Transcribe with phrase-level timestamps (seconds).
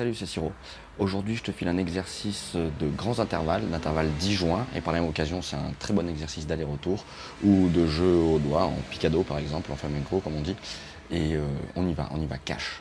[0.00, 0.50] Salut, c'est Siro.
[0.98, 4.66] Aujourd'hui, je te file un exercice de grands intervalles, d'intervalles 10 joints.
[4.74, 7.04] Et par la même occasion, c'est un très bon exercice d'aller-retour
[7.44, 10.56] ou de jeu au doigt, en picado par exemple, en flamenco comme on dit.
[11.10, 11.44] Et euh,
[11.76, 12.80] on y va, on y va cash.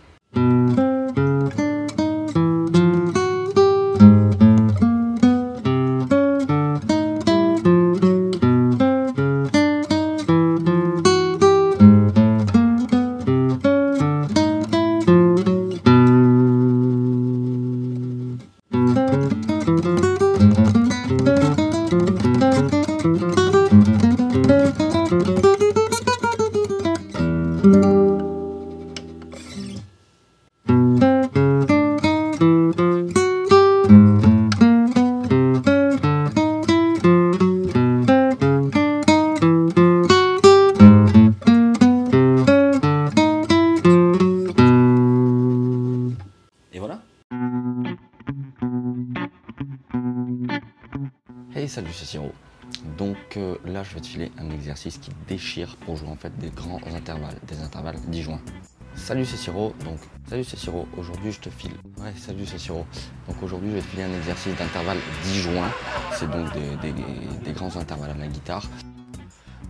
[19.09, 20.09] Et
[51.67, 52.19] Salut, c'est.
[52.97, 56.35] Donc euh, là, je vais te filer un exercice qui déchire pour jouer en fait
[56.37, 58.41] des grands intervalles, des intervalles 10 joints.
[58.95, 59.51] Salut, c'est.
[59.51, 59.99] Donc,
[60.29, 60.57] salut, c'est.
[60.97, 61.71] Aujourd'hui, je te file.
[61.97, 62.67] Ouais, salut, c'est.
[62.71, 65.71] Donc aujourd'hui, je vais te filer un exercice d'intervalle 10 joints.
[66.13, 68.65] C'est donc des, des- des grands intervalles à la guitare.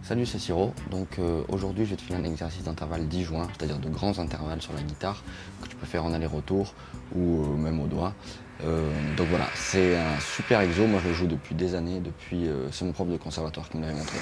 [0.10, 0.74] Salut, c'est Siro.
[0.90, 4.18] Donc euh, aujourd'hui, je vais te filer un exercice d'intervalle 10 joints, c'est-à-dire de grands
[4.18, 5.22] intervalles sur la guitare
[5.62, 6.74] que tu peux faire en aller-retour
[7.16, 8.16] ou euh, même au doigt.
[8.64, 10.88] Euh, donc voilà, c'est un super exo.
[10.88, 12.00] Moi, je le joue depuis des années.
[12.00, 14.18] Depuis, c'est mon prof de conservatoire qui me l'avait montré.